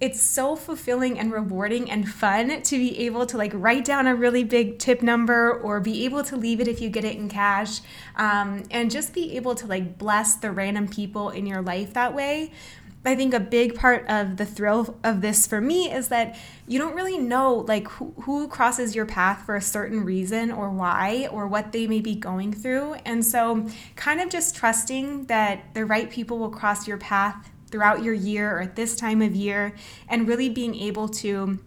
it's 0.00 0.22
so 0.22 0.56
fulfilling 0.56 1.18
and 1.18 1.30
rewarding 1.30 1.90
and 1.90 2.08
fun 2.08 2.62
to 2.62 2.78
be 2.78 2.98
able 3.00 3.26
to 3.26 3.36
like 3.36 3.52
write 3.54 3.84
down 3.84 4.06
a 4.06 4.14
really 4.14 4.44
big 4.44 4.78
tip 4.78 5.02
number 5.02 5.52
or 5.52 5.78
be 5.78 6.04
able 6.04 6.24
to 6.24 6.36
leave 6.36 6.60
it 6.60 6.66
if 6.66 6.80
you 6.80 6.88
get 6.88 7.04
it 7.04 7.16
in 7.16 7.28
cash 7.28 7.80
um, 8.16 8.62
and 8.70 8.90
just 8.90 9.12
be 9.12 9.36
able 9.36 9.54
to 9.54 9.66
like 9.66 9.98
bless 9.98 10.36
the 10.36 10.50
random 10.50 10.88
people 10.88 11.28
in 11.28 11.46
your 11.46 11.60
life 11.60 11.92
that 11.92 12.14
way 12.14 12.50
I 13.02 13.14
think 13.14 13.32
a 13.32 13.40
big 13.40 13.76
part 13.76 14.06
of 14.08 14.36
the 14.36 14.44
thrill 14.44 14.98
of 15.02 15.22
this 15.22 15.46
for 15.46 15.58
me 15.58 15.90
is 15.90 16.08
that 16.08 16.38
you 16.66 16.78
don't 16.78 16.94
really 16.94 17.16
know 17.16 17.64
like 17.66 17.88
who, 17.88 18.12
who, 18.22 18.46
crosses 18.46 18.94
your 18.94 19.06
path 19.06 19.46
for 19.46 19.56
a 19.56 19.62
certain 19.62 20.04
reason 20.04 20.50
or 20.50 20.68
why 20.68 21.26
or 21.32 21.46
what 21.46 21.72
they 21.72 21.86
may 21.86 22.00
be 22.00 22.14
going 22.14 22.52
through. 22.52 22.94
And 23.06 23.24
so 23.24 23.66
kind 23.96 24.20
of 24.20 24.28
just 24.28 24.54
trusting 24.54 25.24
that 25.26 25.72
the 25.72 25.86
right 25.86 26.10
people 26.10 26.38
will 26.38 26.50
cross 26.50 26.86
your 26.86 26.98
path 26.98 27.50
throughout 27.70 28.02
your 28.02 28.14
year 28.14 28.56
or 28.56 28.60
at 28.60 28.76
this 28.76 28.96
time 28.96 29.22
of 29.22 29.34
year, 29.34 29.74
and 30.08 30.28
really 30.28 30.48
being 30.48 30.74
able 30.74 31.08
to 31.08 31.58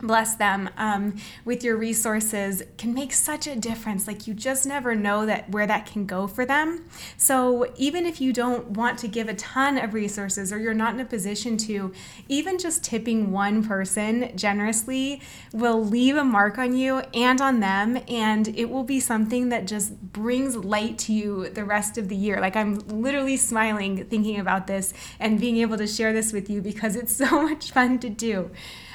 bless 0.00 0.36
them 0.36 0.70
um, 0.76 1.16
with 1.44 1.64
your 1.64 1.76
resources 1.76 2.62
can 2.76 2.94
make 2.94 3.12
such 3.12 3.46
a 3.46 3.56
difference. 3.56 4.06
Like 4.06 4.26
you 4.26 4.34
just 4.34 4.66
never 4.66 4.94
know 4.94 5.26
that 5.26 5.50
where 5.50 5.66
that 5.66 5.86
can 5.86 6.06
go 6.06 6.26
for 6.26 6.44
them. 6.44 6.84
So 7.16 7.72
even 7.76 8.06
if 8.06 8.20
you 8.20 8.32
don't 8.32 8.70
want 8.70 8.98
to 9.00 9.08
give 9.08 9.28
a 9.28 9.34
ton 9.34 9.78
of 9.78 9.94
resources 9.94 10.52
or 10.52 10.58
you're 10.58 10.74
not 10.74 10.94
in 10.94 11.00
a 11.00 11.04
position 11.04 11.56
to 11.58 11.92
even 12.28 12.58
just 12.58 12.84
tipping 12.84 13.32
one 13.32 13.64
person 13.64 14.36
generously 14.36 15.20
will 15.52 15.84
leave 15.84 16.16
a 16.16 16.24
mark 16.24 16.58
on 16.58 16.76
you 16.76 16.98
and 17.14 17.40
on 17.40 17.60
them 17.60 17.98
and 18.08 18.48
it 18.48 18.70
will 18.70 18.84
be 18.84 19.00
something 19.00 19.48
that 19.48 19.66
just 19.66 20.00
brings 20.12 20.56
light 20.56 20.98
to 20.98 21.12
you 21.12 21.48
the 21.50 21.64
rest 21.64 21.98
of 21.98 22.08
the 22.08 22.16
year. 22.16 22.40
Like 22.40 22.56
i'm 22.56 22.78
literally 22.88 23.36
smiling 23.36 24.04
thinking 24.04 24.38
about 24.38 24.66
this 24.66 24.92
and 25.18 25.40
being 25.40 25.58
able 25.58 25.76
to 25.76 25.86
share 25.86 26.12
this 26.12 26.32
with 26.32 26.48
you 26.48 26.60
because 26.60 26.96
it's 26.96 27.16
so 27.28 27.42
much 27.42 27.70
fun 27.72 27.98
to 27.98 28.08
do 28.08 28.50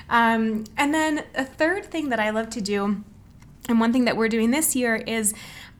um, 0.10 0.66
and 0.78 0.94
then 0.94 1.24
a 1.36 1.46
third 1.46 1.86
thing 1.86 2.10
that 2.10 2.20
I 2.20 2.30
love 2.30 2.50
to 2.52 2.62
do, 2.62 3.04
and 3.70 3.80
one 3.80 3.94
thing 3.94 4.06
that 4.06 4.18
we're 4.18 4.30
doing 4.30 4.52
this 4.52 4.76
year 4.76 4.96
is 4.96 5.34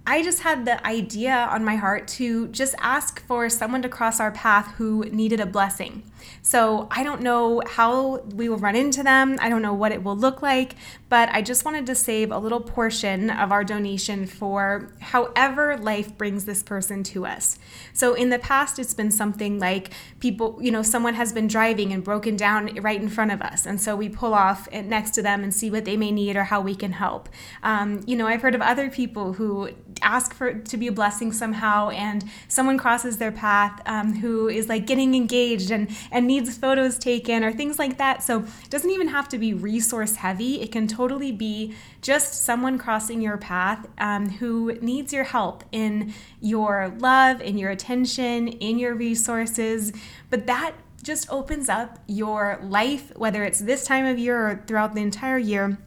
I 0.06 0.22
just 0.22 0.42
had 0.42 0.66
the 0.66 0.86
idea 0.86 1.34
on 1.34 1.64
my 1.64 1.78
heart 1.78 2.10
to 2.10 2.50
just 2.50 2.76
ask 2.80 3.26
for 3.26 3.50
someone 3.50 3.82
to 3.84 3.90
cross 3.90 4.20
our 4.20 4.32
path 4.32 4.74
who 4.76 5.06
needed 5.06 5.40
a 5.40 5.46
blessing. 5.46 6.04
So 6.42 6.88
I 6.92 7.04
don't 7.04 7.22
know 7.22 7.62
how 7.66 8.18
we 8.36 8.50
will 8.50 8.58
run 8.58 8.76
into 8.76 9.02
them. 9.02 9.38
I 9.40 9.48
don't 9.48 9.62
know 9.62 9.74
what 9.74 9.94
it 9.94 10.04
will 10.04 10.16
look 10.16 10.42
like, 10.42 10.76
but 11.08 11.30
I 11.30 11.42
just 11.42 11.64
wanted 11.64 11.86
to 11.86 11.96
save 11.96 12.32
a 12.32 12.38
little 12.38 12.60
portion 12.60 13.30
of 13.30 13.52
our 13.52 13.64
donation 13.64 14.26
for 14.26 14.90
however 15.00 15.78
life 15.78 16.18
brings 16.18 16.46
this 16.46 16.64
person 16.64 17.04
to 17.04 17.26
us. 17.26 17.58
So 17.94 18.14
in 18.14 18.30
the 18.30 18.40
past, 18.40 18.80
it's 18.80 18.94
been 18.94 19.12
something 19.12 19.58
like 19.60 19.92
people, 20.20 20.58
you 20.62 20.72
know, 20.72 20.82
someone 20.82 21.14
has 21.14 21.32
been 21.32 21.48
driving 21.48 21.94
and 21.94 22.04
broken 22.04 22.36
down 22.36 22.76
right 22.82 23.02
in 23.02 23.10
front 23.10 23.32
of 23.32 23.42
us. 23.42 23.66
And 23.66 23.80
so 23.80 23.96
we 23.96 24.10
pull 24.10 24.34
off 24.34 24.70
next 24.72 25.12
to 25.12 25.22
them 25.22 25.44
and 25.44 25.54
see 25.54 25.70
what 25.70 25.86
they 25.86 25.96
may 25.96 26.12
need 26.12 26.36
or 26.36 26.44
how 26.44 26.60
we 26.60 26.76
can 26.76 26.94
help. 26.94 27.30
Um, 27.64 28.02
you 28.06 28.18
know, 28.18 28.28
I've 28.28 28.42
heard 28.42 28.56
of 28.56 28.62
other 28.62 28.90
people 28.90 29.34
who 29.34 29.70
ask 30.04 30.34
for 30.34 30.54
to 30.54 30.78
be 30.78 30.88
a 30.88 30.92
blessing 30.92 31.32
somehow, 31.32 31.90
and 31.90 32.24
someone 32.48 32.78
crosses 32.78 33.18
their 33.18 33.32
path 33.32 33.82
um, 33.86 34.14
who 34.16 34.48
is 34.48 34.70
like 34.70 34.86
getting 34.86 35.16
engaged 35.16 35.72
and 35.72 35.90
and 36.12 36.28
needs 36.28 36.58
photos 36.58 36.98
taken 36.98 37.44
or 37.44 37.52
things 37.52 37.80
like 37.80 37.98
that. 37.98 38.24
So 38.24 38.42
it 38.42 38.70
doesn't 38.70 38.90
even 38.90 39.08
have 39.08 39.28
to 39.30 39.38
be 39.38 39.54
resource 39.54 40.18
heavy. 40.18 40.62
It 40.62 40.72
can 40.72 40.88
totally 40.88 41.32
be 41.32 41.74
just 42.02 42.44
someone 42.44 42.78
crossing 42.78 43.22
your 43.22 43.38
path 43.38 43.88
um, 43.98 44.30
who 44.30 44.74
needs 44.82 45.14
your 45.14 45.24
help 45.24 45.64
in 45.72 46.14
your 46.42 46.94
love, 47.00 47.42
in 47.42 47.58
your 47.58 47.72
attention, 47.72 48.48
in 48.48 48.78
your 48.78 48.94
resources. 48.94 49.94
But 50.30 50.46
that 50.48 50.74
just 51.02 51.30
opens 51.30 51.70
up 51.70 52.00
your 52.08 52.60
life, 52.64 53.12
whether 53.18 53.44
it's 53.44 53.60
this 53.60 53.84
time 53.86 54.06
of 54.06 54.18
year 54.18 54.48
or 54.48 54.64
throughout 54.66 54.96
the 54.96 55.02
entire 55.02 55.38
year 55.38 55.78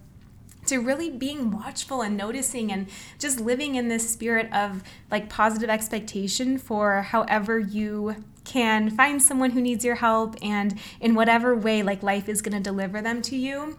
to 0.66 0.78
really 0.78 1.10
being 1.10 1.50
watchful 1.50 2.02
and 2.02 2.16
noticing 2.16 2.72
and 2.72 2.88
just 3.18 3.40
living 3.40 3.74
in 3.74 3.88
this 3.88 4.08
spirit 4.08 4.52
of 4.52 4.82
like 5.10 5.28
positive 5.28 5.70
expectation 5.70 6.58
for 6.58 7.02
however 7.02 7.58
you 7.58 8.24
can 8.44 8.90
find 8.90 9.22
someone 9.22 9.50
who 9.50 9.60
needs 9.60 9.84
your 9.84 9.96
help 9.96 10.36
and 10.40 10.78
in 11.00 11.14
whatever 11.14 11.54
way 11.54 11.82
like 11.82 12.02
life 12.02 12.28
is 12.28 12.40
going 12.40 12.56
to 12.56 12.62
deliver 12.62 13.02
them 13.02 13.20
to 13.20 13.36
you. 13.36 13.78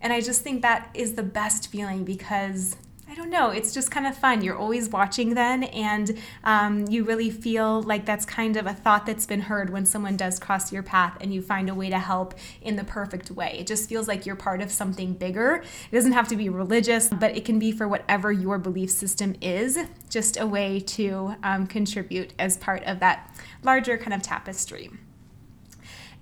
And 0.00 0.12
I 0.12 0.20
just 0.20 0.42
think 0.42 0.62
that 0.62 0.90
is 0.94 1.14
the 1.14 1.22
best 1.22 1.68
feeling 1.68 2.04
because 2.04 2.76
don't 3.18 3.30
know. 3.30 3.50
It's 3.50 3.74
just 3.74 3.90
kind 3.90 4.06
of 4.06 4.16
fun. 4.16 4.42
You're 4.42 4.56
always 4.56 4.88
watching 4.88 5.34
then, 5.34 5.64
and 5.64 6.16
um, 6.44 6.86
you 6.86 7.04
really 7.04 7.30
feel 7.30 7.82
like 7.82 8.06
that's 8.06 8.24
kind 8.24 8.56
of 8.56 8.66
a 8.66 8.72
thought 8.72 9.06
that's 9.06 9.26
been 9.26 9.40
heard 9.40 9.70
when 9.70 9.84
someone 9.84 10.16
does 10.16 10.38
cross 10.38 10.72
your 10.72 10.84
path 10.84 11.16
and 11.20 11.34
you 11.34 11.42
find 11.42 11.68
a 11.68 11.74
way 11.74 11.90
to 11.90 11.98
help 11.98 12.34
in 12.62 12.76
the 12.76 12.84
perfect 12.84 13.30
way. 13.32 13.56
It 13.58 13.66
just 13.66 13.88
feels 13.88 14.06
like 14.06 14.24
you're 14.24 14.36
part 14.36 14.62
of 14.62 14.70
something 14.70 15.14
bigger. 15.14 15.64
It 15.90 15.94
doesn't 15.94 16.12
have 16.12 16.28
to 16.28 16.36
be 16.36 16.48
religious, 16.48 17.08
but 17.08 17.36
it 17.36 17.44
can 17.44 17.58
be 17.58 17.72
for 17.72 17.88
whatever 17.88 18.30
your 18.30 18.56
belief 18.56 18.90
system 18.90 19.34
is, 19.40 19.78
just 20.08 20.38
a 20.38 20.46
way 20.46 20.78
to 20.80 21.34
um, 21.42 21.66
contribute 21.66 22.32
as 22.38 22.56
part 22.56 22.84
of 22.84 23.00
that 23.00 23.36
larger 23.64 23.98
kind 23.98 24.14
of 24.14 24.22
tapestry. 24.22 24.90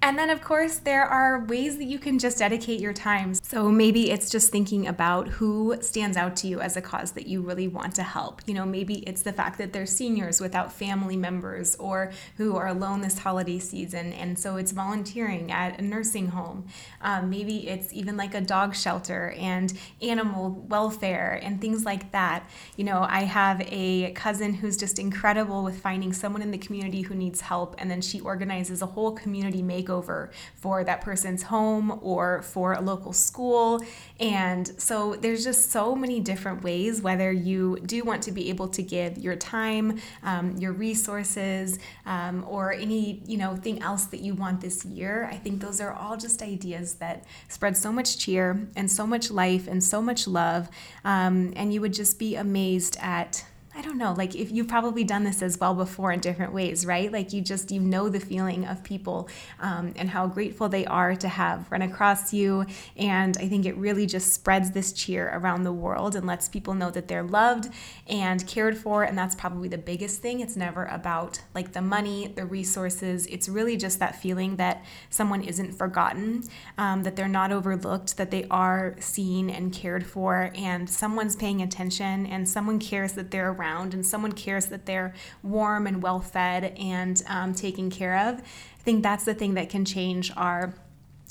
And 0.06 0.16
then, 0.16 0.30
of 0.30 0.40
course, 0.40 0.76
there 0.76 1.04
are 1.04 1.40
ways 1.46 1.78
that 1.78 1.86
you 1.86 1.98
can 1.98 2.20
just 2.20 2.38
dedicate 2.38 2.78
your 2.78 2.92
time. 2.92 3.34
So 3.34 3.72
maybe 3.72 4.12
it's 4.12 4.30
just 4.30 4.52
thinking 4.52 4.86
about 4.86 5.26
who 5.26 5.76
stands 5.80 6.16
out 6.16 6.36
to 6.36 6.46
you 6.46 6.60
as 6.60 6.76
a 6.76 6.80
cause 6.80 7.10
that 7.10 7.26
you 7.26 7.42
really 7.42 7.66
want 7.66 7.96
to 7.96 8.04
help. 8.04 8.40
You 8.46 8.54
know, 8.54 8.64
maybe 8.64 8.98
it's 8.98 9.22
the 9.22 9.32
fact 9.32 9.58
that 9.58 9.72
they're 9.72 9.84
seniors 9.84 10.40
without 10.40 10.72
family 10.72 11.16
members 11.16 11.74
or 11.74 12.12
who 12.36 12.54
are 12.54 12.68
alone 12.68 13.00
this 13.00 13.18
holiday 13.18 13.58
season. 13.58 14.12
And 14.12 14.38
so 14.38 14.58
it's 14.58 14.70
volunteering 14.70 15.50
at 15.50 15.80
a 15.80 15.82
nursing 15.82 16.28
home. 16.28 16.68
Um, 17.00 17.28
maybe 17.28 17.68
it's 17.68 17.92
even 17.92 18.16
like 18.16 18.36
a 18.36 18.40
dog 18.40 18.76
shelter 18.76 19.34
and 19.36 19.72
animal 20.00 20.50
welfare 20.68 21.40
and 21.42 21.60
things 21.60 21.84
like 21.84 22.12
that. 22.12 22.48
You 22.76 22.84
know, 22.84 23.04
I 23.08 23.24
have 23.24 23.60
a 23.66 24.12
cousin 24.12 24.54
who's 24.54 24.76
just 24.76 25.00
incredible 25.00 25.64
with 25.64 25.80
finding 25.80 26.12
someone 26.12 26.42
in 26.42 26.52
the 26.52 26.58
community 26.58 27.02
who 27.02 27.16
needs 27.16 27.40
help. 27.40 27.74
And 27.78 27.90
then 27.90 28.00
she 28.00 28.20
organizes 28.20 28.82
a 28.82 28.86
whole 28.86 29.10
community 29.10 29.64
makeover 29.64 29.95
makeover 29.96 30.30
for 30.54 30.84
that 30.84 31.00
person's 31.00 31.44
home 31.44 31.98
or 32.02 32.42
for 32.42 32.74
a 32.74 32.80
local 32.80 33.12
school. 33.12 33.80
And 34.20 34.68
so 34.80 35.14
there's 35.16 35.44
just 35.44 35.70
so 35.70 35.94
many 35.94 36.20
different 36.20 36.62
ways, 36.62 37.02
whether 37.02 37.32
you 37.32 37.78
do 37.84 38.02
want 38.04 38.22
to 38.24 38.32
be 38.32 38.48
able 38.50 38.68
to 38.68 38.82
give 38.82 39.18
your 39.18 39.36
time, 39.36 40.00
um, 40.22 40.56
your 40.56 40.72
resources, 40.72 41.78
um, 42.06 42.44
or 42.48 42.72
any, 42.72 43.22
you 43.26 43.36
know, 43.36 43.56
thing 43.56 43.82
else 43.82 44.04
that 44.06 44.20
you 44.20 44.34
want 44.34 44.60
this 44.60 44.84
year. 44.84 45.28
I 45.30 45.36
think 45.36 45.60
those 45.60 45.80
are 45.80 45.92
all 45.92 46.16
just 46.16 46.42
ideas 46.42 46.94
that 46.94 47.24
spread 47.48 47.76
so 47.76 47.92
much 47.92 48.18
cheer 48.18 48.66
and 48.76 48.90
so 48.90 49.06
much 49.06 49.30
life 49.30 49.68
and 49.68 49.82
so 49.82 50.00
much 50.00 50.26
love. 50.26 50.68
Um, 51.04 51.52
and 51.56 51.72
you 51.72 51.80
would 51.80 51.92
just 51.92 52.18
be 52.18 52.36
amazed 52.36 52.96
at 53.00 53.44
I 53.76 53.82
don't 53.82 53.98
know, 53.98 54.14
like 54.14 54.34
if 54.34 54.50
you've 54.50 54.68
probably 54.68 55.04
done 55.04 55.24
this 55.24 55.42
as 55.42 55.60
well 55.60 55.74
before 55.74 56.10
in 56.10 56.20
different 56.20 56.54
ways, 56.54 56.86
right? 56.86 57.12
Like 57.12 57.34
you 57.34 57.42
just, 57.42 57.70
you 57.70 57.78
know 57.78 58.08
the 58.08 58.18
feeling 58.18 58.64
of 58.64 58.82
people 58.82 59.28
um, 59.60 59.92
and 59.96 60.08
how 60.08 60.26
grateful 60.26 60.70
they 60.70 60.86
are 60.86 61.14
to 61.16 61.28
have 61.28 61.70
run 61.70 61.82
across 61.82 62.32
you. 62.32 62.64
And 62.96 63.36
I 63.36 63.48
think 63.48 63.66
it 63.66 63.76
really 63.76 64.06
just 64.06 64.32
spreads 64.32 64.70
this 64.70 64.94
cheer 64.94 65.30
around 65.30 65.64
the 65.64 65.74
world 65.74 66.16
and 66.16 66.26
lets 66.26 66.48
people 66.48 66.72
know 66.72 66.90
that 66.90 67.06
they're 67.06 67.22
loved 67.22 67.68
and 68.06 68.46
cared 68.46 68.78
for. 68.78 69.02
And 69.02 69.16
that's 69.16 69.34
probably 69.34 69.68
the 69.68 69.76
biggest 69.76 70.22
thing. 70.22 70.40
It's 70.40 70.56
never 70.56 70.86
about 70.86 71.42
like 71.54 71.74
the 71.74 71.82
money, 71.82 72.32
the 72.34 72.46
resources. 72.46 73.26
It's 73.26 73.46
really 73.46 73.76
just 73.76 73.98
that 73.98 74.16
feeling 74.16 74.56
that 74.56 74.86
someone 75.10 75.44
isn't 75.44 75.72
forgotten, 75.72 76.44
um, 76.78 77.02
that 77.02 77.14
they're 77.14 77.28
not 77.28 77.52
overlooked, 77.52 78.16
that 78.16 78.30
they 78.30 78.46
are 78.50 78.96
seen 79.00 79.50
and 79.50 79.70
cared 79.70 80.06
for, 80.06 80.50
and 80.54 80.88
someone's 80.88 81.36
paying 81.36 81.60
attention 81.60 82.24
and 82.24 82.48
someone 82.48 82.78
cares 82.78 83.12
that 83.12 83.30
they're 83.30 83.50
around 83.50 83.65
around 83.66 83.94
and 83.94 84.04
someone 84.04 84.32
cares 84.32 84.66
that 84.66 84.86
they're 84.86 85.14
warm 85.42 85.86
and 85.86 86.02
well 86.02 86.20
fed 86.20 86.76
and 86.78 87.22
um, 87.28 87.54
taken 87.54 87.90
care 87.90 88.28
of, 88.28 88.40
I 88.40 88.82
think 88.82 89.02
that's 89.02 89.24
the 89.24 89.34
thing 89.34 89.54
that 89.54 89.68
can 89.68 89.84
change 89.84 90.32
our 90.36 90.74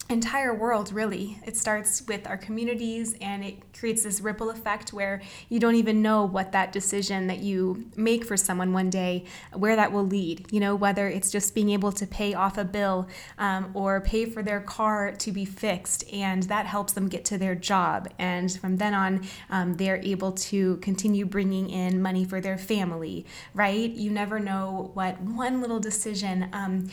entire 0.09 0.53
world 0.53 0.93
really. 0.93 1.39
It 1.45 1.57
starts 1.57 2.03
with 2.07 2.27
our 2.27 2.37
communities 2.37 3.15
and 3.21 3.43
it 3.43 3.73
creates 3.73 4.03
this 4.03 4.21
ripple 4.21 4.51
effect 4.51 4.93
where 4.93 5.21
you 5.49 5.59
don't 5.59 5.75
even 5.75 6.01
know 6.01 6.25
what 6.25 6.51
that 6.51 6.71
decision 6.71 7.27
that 7.27 7.39
you 7.39 7.85
make 7.95 8.23
for 8.23 8.37
someone 8.37 8.71
one 8.71 8.89
day 8.89 9.25
where 9.53 9.75
that 9.75 9.91
will 9.91 10.05
lead. 10.05 10.45
You 10.51 10.59
know 10.59 10.75
whether 10.75 11.07
it's 11.07 11.31
just 11.31 11.55
being 11.55 11.71
able 11.71 11.91
to 11.93 12.05
pay 12.05 12.33
off 12.33 12.57
a 12.57 12.63
bill 12.63 13.07
um, 13.39 13.71
or 13.73 14.01
pay 14.01 14.25
for 14.25 14.43
their 14.43 14.61
car 14.61 15.11
to 15.11 15.31
be 15.31 15.45
fixed 15.45 16.03
and 16.13 16.43
that 16.43 16.65
helps 16.65 16.93
them 16.93 17.07
get 17.07 17.25
to 17.25 17.37
their 17.37 17.55
job. 17.55 18.07
And 18.19 18.51
from 18.51 18.77
then 18.77 18.93
on 18.93 19.27
um, 19.49 19.75
they're 19.75 20.01
able 20.03 20.33
to 20.33 20.77
continue 20.77 21.25
bringing 21.25 21.69
in 21.69 22.01
money 22.01 22.25
for 22.25 22.39
their 22.39 22.57
family 22.57 23.25
right? 23.53 23.91
You 23.91 24.11
never 24.11 24.39
know 24.39 24.91
what 24.93 25.19
one 25.21 25.61
little 25.61 25.79
decision 25.79 26.49
um, 26.53 26.89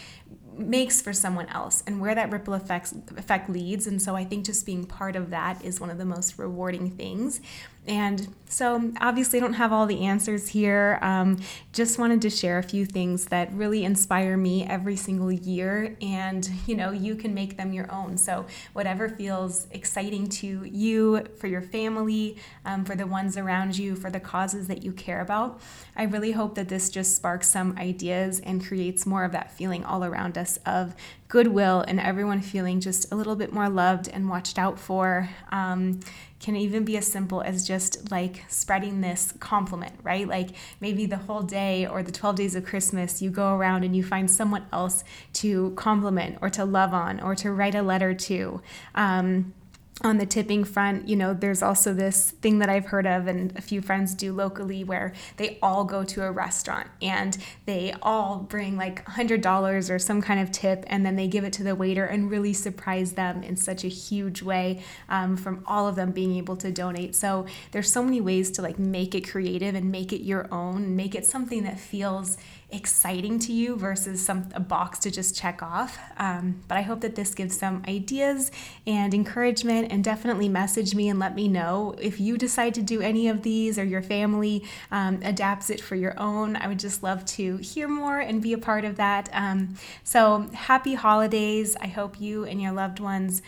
makes 0.56 1.00
for 1.00 1.12
someone 1.12 1.46
else 1.48 1.82
and 1.86 2.00
where 2.00 2.14
that 2.14 2.30
ripple 2.30 2.54
effects, 2.54 2.94
effect 3.16 3.48
leads. 3.48 3.86
And 3.86 4.00
so 4.00 4.14
I 4.14 4.24
think 4.24 4.44
just 4.44 4.66
being 4.66 4.84
part 4.84 5.16
of 5.16 5.30
that 5.30 5.64
is 5.64 5.80
one 5.80 5.90
of 5.90 5.98
the 5.98 6.04
most 6.04 6.38
rewarding 6.38 6.90
things. 6.90 7.40
And 7.86 8.32
so, 8.46 8.92
obviously, 9.00 9.38
I 9.38 9.42
don't 9.42 9.54
have 9.54 9.72
all 9.72 9.86
the 9.86 10.04
answers 10.04 10.46
here. 10.46 10.98
Um, 11.02 11.40
just 11.72 11.98
wanted 11.98 12.22
to 12.22 12.30
share 12.30 12.58
a 12.58 12.62
few 12.62 12.84
things 12.84 13.26
that 13.26 13.52
really 13.54 13.82
inspire 13.82 14.36
me 14.36 14.64
every 14.64 14.94
single 14.94 15.32
year, 15.32 15.96
and 16.00 16.48
you 16.66 16.76
know, 16.76 16.92
you 16.92 17.16
can 17.16 17.34
make 17.34 17.56
them 17.56 17.72
your 17.72 17.90
own. 17.90 18.18
So, 18.18 18.46
whatever 18.72 19.08
feels 19.08 19.66
exciting 19.72 20.28
to 20.28 20.64
you, 20.64 21.24
for 21.38 21.46
your 21.48 21.62
family, 21.62 22.36
um, 22.64 22.84
for 22.84 22.94
the 22.94 23.06
ones 23.06 23.36
around 23.36 23.76
you, 23.76 23.96
for 23.96 24.10
the 24.10 24.20
causes 24.20 24.68
that 24.68 24.84
you 24.84 24.92
care 24.92 25.22
about, 25.22 25.60
I 25.96 26.04
really 26.04 26.32
hope 26.32 26.54
that 26.54 26.68
this 26.68 26.88
just 26.88 27.16
sparks 27.16 27.50
some 27.50 27.76
ideas 27.78 28.38
and 28.38 28.64
creates 28.64 29.06
more 29.06 29.24
of 29.24 29.32
that 29.32 29.50
feeling 29.50 29.84
all 29.84 30.04
around 30.04 30.38
us 30.38 30.58
of 30.66 30.94
goodwill 31.26 31.82
and 31.88 31.98
everyone 31.98 32.42
feeling 32.42 32.78
just 32.78 33.10
a 33.10 33.16
little 33.16 33.34
bit 33.34 33.54
more 33.54 33.70
loved 33.70 34.06
and 34.06 34.28
watched 34.28 34.58
out 34.58 34.78
for. 34.78 35.30
Um, 35.50 36.00
can 36.42 36.56
even 36.56 36.84
be 36.84 36.96
as 36.96 37.06
simple 37.06 37.40
as 37.40 37.66
just 37.66 38.10
like 38.10 38.44
spreading 38.48 39.00
this 39.00 39.32
compliment, 39.38 39.94
right? 40.02 40.26
Like 40.26 40.50
maybe 40.80 41.06
the 41.06 41.16
whole 41.16 41.42
day 41.42 41.86
or 41.86 42.02
the 42.02 42.12
12 42.12 42.36
days 42.36 42.54
of 42.56 42.64
Christmas, 42.64 43.22
you 43.22 43.30
go 43.30 43.54
around 43.54 43.84
and 43.84 43.94
you 43.94 44.02
find 44.02 44.30
someone 44.30 44.66
else 44.72 45.04
to 45.34 45.70
compliment 45.76 46.38
or 46.42 46.50
to 46.50 46.64
love 46.64 46.92
on 46.92 47.20
or 47.20 47.36
to 47.36 47.52
write 47.52 47.76
a 47.76 47.82
letter 47.82 48.12
to. 48.12 48.60
Um, 48.96 49.54
on 50.00 50.16
the 50.16 50.26
tipping 50.26 50.64
front, 50.64 51.06
you 51.06 51.14
know, 51.14 51.34
there's 51.34 51.62
also 51.62 51.92
this 51.92 52.30
thing 52.30 52.58
that 52.58 52.68
I've 52.68 52.86
heard 52.86 53.06
of 53.06 53.26
and 53.26 53.56
a 53.56 53.60
few 53.60 53.82
friends 53.82 54.14
do 54.14 54.32
locally 54.32 54.82
where 54.82 55.12
they 55.36 55.58
all 55.62 55.84
go 55.84 56.02
to 56.02 56.24
a 56.24 56.32
restaurant 56.32 56.88
and 57.02 57.36
they 57.66 57.94
all 58.00 58.38
bring 58.38 58.76
like 58.76 59.04
$100 59.04 59.90
or 59.90 59.98
some 59.98 60.22
kind 60.22 60.40
of 60.40 60.50
tip 60.50 60.84
and 60.86 61.04
then 61.04 61.16
they 61.16 61.28
give 61.28 61.44
it 61.44 61.52
to 61.54 61.62
the 61.62 61.74
waiter 61.74 62.06
and 62.06 62.30
really 62.30 62.52
surprise 62.52 63.12
them 63.12 63.42
in 63.42 63.56
such 63.56 63.84
a 63.84 63.88
huge 63.88 64.42
way 64.42 64.82
um, 65.08 65.36
from 65.36 65.62
all 65.66 65.86
of 65.86 65.94
them 65.94 66.10
being 66.10 66.36
able 66.36 66.56
to 66.56 66.72
donate. 66.72 67.14
So 67.14 67.46
there's 67.70 67.92
so 67.92 68.02
many 68.02 68.20
ways 68.20 68.50
to 68.52 68.62
like 68.62 68.78
make 68.78 69.14
it 69.14 69.28
creative 69.28 69.74
and 69.74 69.92
make 69.92 70.12
it 70.12 70.22
your 70.22 70.48
own 70.52 70.84
and 70.84 70.96
make 70.96 71.14
it 71.14 71.26
something 71.26 71.64
that 71.64 71.78
feels 71.78 72.38
exciting 72.72 73.38
to 73.40 73.52
you 73.52 73.76
versus 73.76 74.24
some 74.24 74.48
a 74.54 74.60
box 74.60 74.98
to 75.00 75.10
just 75.10 75.36
check 75.36 75.62
off. 75.62 75.98
Um, 76.16 76.62
but 76.68 76.78
I 76.78 76.82
hope 76.82 77.00
that 77.02 77.14
this 77.14 77.34
gives 77.34 77.56
some 77.56 77.82
ideas 77.86 78.50
and 78.86 79.12
encouragement, 79.14 79.92
and 79.92 80.02
definitely 80.02 80.48
message 80.48 80.94
me 80.94 81.08
and 81.08 81.18
let 81.18 81.34
me 81.34 81.48
know 81.48 81.94
if 82.00 82.18
you 82.20 82.38
decide 82.38 82.74
to 82.74 82.82
do 82.82 83.00
any 83.00 83.28
of 83.28 83.42
these 83.42 83.78
or 83.78 83.84
your 83.84 84.02
family 84.02 84.64
um, 84.90 85.20
adapts 85.22 85.70
it 85.70 85.80
for 85.80 85.94
your 85.94 86.18
own. 86.18 86.56
I 86.56 86.68
would 86.68 86.78
just 86.78 87.02
love 87.02 87.24
to 87.26 87.56
hear 87.58 87.88
more 87.88 88.18
and 88.18 88.42
be 88.42 88.52
a 88.52 88.58
part 88.58 88.84
of 88.84 88.96
that. 88.96 89.28
Um, 89.32 89.76
so 90.04 90.48
happy 90.54 90.94
holidays! 90.94 91.76
I 91.80 91.86
hope 91.86 92.20
you 92.20 92.44
and 92.44 92.60
your 92.60 92.72
loved 92.72 93.00
ones 93.00 93.42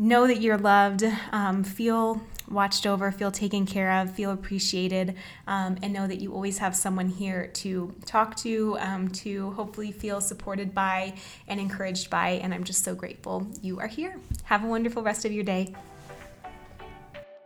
know 0.00 0.26
that 0.26 0.40
you're 0.40 0.56
loved, 0.56 1.04
um, 1.30 1.62
feel 1.62 2.22
watched 2.48 2.86
over, 2.86 3.12
feel 3.12 3.30
taken 3.30 3.66
care 3.66 4.00
of, 4.00 4.10
feel 4.12 4.32
appreciated, 4.32 5.14
um, 5.46 5.76
and 5.82 5.92
know 5.92 6.06
that 6.06 6.20
you 6.20 6.32
always 6.32 6.58
have 6.58 6.74
someone 6.74 7.08
here 7.08 7.48
to 7.48 7.94
talk 8.06 8.34
to, 8.34 8.76
um, 8.80 9.08
to 9.08 9.50
hopefully 9.52 9.92
feel 9.92 10.20
supported 10.20 10.74
by 10.74 11.14
and 11.46 11.60
encouraged 11.60 12.08
by. 12.08 12.30
And 12.42 12.52
I'm 12.52 12.64
just 12.64 12.82
so 12.82 12.94
grateful 12.94 13.46
you 13.62 13.78
are 13.78 13.86
here. 13.86 14.16
Have 14.44 14.64
a 14.64 14.66
wonderful 14.66 15.02
rest 15.02 15.24
of 15.26 15.32
your 15.32 15.44
day. 15.44 15.74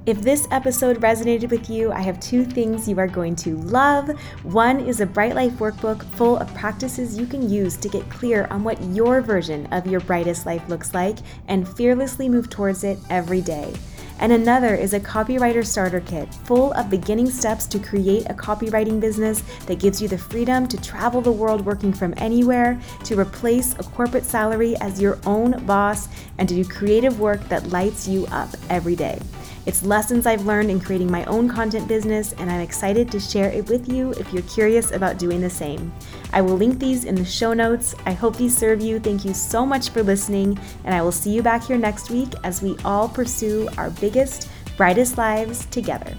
If 0.06 0.20
this 0.20 0.46
episode 0.50 1.00
resonated 1.00 1.50
with 1.50 1.70
you, 1.70 1.90
I 1.90 2.02
have 2.02 2.20
two 2.20 2.44
things 2.44 2.86
you 2.86 2.98
are 2.98 3.08
going 3.08 3.34
to 3.36 3.56
love. 3.56 4.10
One 4.42 4.80
is 4.80 5.00
a 5.00 5.06
Bright 5.06 5.34
Life 5.34 5.54
workbook 5.54 6.04
full 6.16 6.36
of 6.36 6.52
practices 6.52 7.16
you 7.18 7.24
can 7.24 7.48
use 7.48 7.78
to 7.78 7.88
get 7.88 8.10
clear 8.10 8.46
on 8.50 8.62
what 8.62 8.82
your 8.82 9.22
version 9.22 9.64
of 9.72 9.86
your 9.86 10.00
brightest 10.00 10.44
life 10.44 10.68
looks 10.68 10.92
like 10.92 11.16
and 11.48 11.66
fearlessly 11.66 12.28
move 12.28 12.50
towards 12.50 12.84
it 12.84 12.98
every 13.08 13.40
day. 13.40 13.72
And 14.18 14.30
another 14.30 14.74
is 14.74 14.92
a 14.92 15.00
copywriter 15.00 15.64
starter 15.64 16.00
kit 16.00 16.32
full 16.34 16.74
of 16.74 16.90
beginning 16.90 17.30
steps 17.30 17.66
to 17.68 17.78
create 17.78 18.26
a 18.28 18.34
copywriting 18.34 19.00
business 19.00 19.42
that 19.64 19.80
gives 19.80 20.02
you 20.02 20.08
the 20.08 20.18
freedom 20.18 20.68
to 20.68 20.80
travel 20.82 21.22
the 21.22 21.32
world 21.32 21.64
working 21.64 21.94
from 21.94 22.12
anywhere, 22.18 22.78
to 23.04 23.18
replace 23.18 23.72
a 23.78 23.82
corporate 23.82 24.24
salary 24.24 24.76
as 24.82 25.00
your 25.00 25.18
own 25.24 25.64
boss, 25.64 26.08
and 26.36 26.46
to 26.46 26.54
do 26.54 26.64
creative 26.64 27.20
work 27.20 27.42
that 27.48 27.70
lights 27.70 28.06
you 28.06 28.26
up 28.26 28.50
every 28.68 28.94
day. 28.94 29.18
It's 29.66 29.82
lessons 29.82 30.26
I've 30.26 30.44
learned 30.44 30.70
in 30.70 30.78
creating 30.78 31.10
my 31.10 31.24
own 31.24 31.48
content 31.48 31.88
business, 31.88 32.34
and 32.34 32.50
I'm 32.50 32.60
excited 32.60 33.10
to 33.10 33.18
share 33.18 33.50
it 33.50 33.68
with 33.70 33.88
you 33.88 34.10
if 34.12 34.30
you're 34.32 34.42
curious 34.42 34.92
about 34.92 35.18
doing 35.18 35.40
the 35.40 35.48
same. 35.48 35.90
I 36.34 36.42
will 36.42 36.56
link 36.56 36.78
these 36.78 37.04
in 37.04 37.14
the 37.14 37.24
show 37.24 37.54
notes. 37.54 37.94
I 38.04 38.12
hope 38.12 38.36
these 38.36 38.56
serve 38.56 38.82
you. 38.82 39.00
Thank 39.00 39.24
you 39.24 39.32
so 39.32 39.64
much 39.64 39.88
for 39.88 40.02
listening, 40.02 40.58
and 40.84 40.94
I 40.94 41.00
will 41.00 41.12
see 41.12 41.30
you 41.30 41.42
back 41.42 41.64
here 41.64 41.78
next 41.78 42.10
week 42.10 42.28
as 42.44 42.60
we 42.60 42.76
all 42.84 43.08
pursue 43.08 43.68
our 43.78 43.88
biggest, 43.90 44.50
brightest 44.76 45.16
lives 45.16 45.64
together. 45.66 46.14